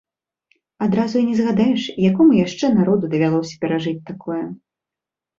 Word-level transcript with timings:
Адразу 0.85 1.15
і 1.19 1.25
не 1.27 1.35
згадаеш, 1.39 1.83
якому 2.11 2.37
яшчэ 2.37 2.65
народу 2.77 3.05
давялося 3.13 3.55
перажыць 3.65 4.05
такое. 4.09 4.41